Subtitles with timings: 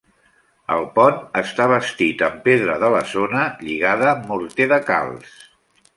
[0.75, 5.31] El pont està bastit amb pedra de la zona lligada amb morter de calç.